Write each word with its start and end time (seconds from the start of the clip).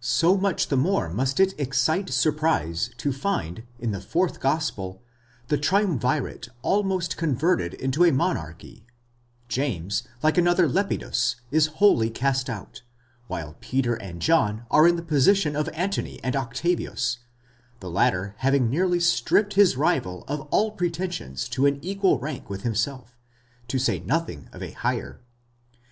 So 0.00 0.36
much 0.36 0.70
the 0.70 0.76
more 0.76 1.08
must 1.08 1.38
it 1.38 1.54
excite 1.56 2.10
surprise 2.10 2.90
to 2.96 3.12
find, 3.12 3.62
in 3.78 3.92
the 3.92 4.00
fourth 4.00 4.40
gospel 4.40 5.04
the 5.46 5.56
triumvirate 5.56 6.48
almost 6.62 7.16
converted 7.16 7.72
into 7.74 8.02
a 8.04 8.10
monarchy: 8.10 8.84
James, 9.46 10.02
like 10.20 10.36
another 10.36 10.66
Lepidus, 10.68 11.36
is 11.52 11.66
wholly 11.78 12.10
cast 12.10 12.50
out, 12.50 12.82
while 13.28 13.54
Peter 13.60 13.94
and 13.94 14.20
John 14.20 14.66
are 14.68 14.88
in 14.88 14.96
the 14.96 15.00
position 15.00 15.54
of 15.54 15.68
Antony 15.68 16.18
and 16.24 16.34
Octavius, 16.34 17.18
the 17.78 17.88
latter 17.88 18.34
having 18.38 18.68
nearly 18.68 18.98
stripped 18.98 19.54
his 19.54 19.76
rival 19.76 20.24
of 20.26 20.40
all 20.50 20.72
pretensions 20.72 21.48
to 21.50 21.66
an 21.66 21.78
equal 21.82 22.18
rank 22.18 22.50
with 22.50 22.62
himself, 22.62 23.16
to 23.68 23.78
say 23.78 24.00
nothing 24.00 24.48
of 24.52 24.60
a 24.60 24.72
higher. 24.72 25.20